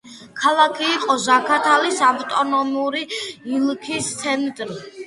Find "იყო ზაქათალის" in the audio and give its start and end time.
0.93-2.01